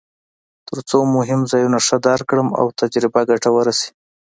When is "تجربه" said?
2.79-3.21